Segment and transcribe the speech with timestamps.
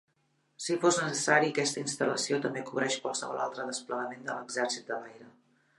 [0.67, 5.33] Si fos necessari, aquesta instal·lació també cobreix qualsevol altre desplegament de l'Exèrcit de l'Aire.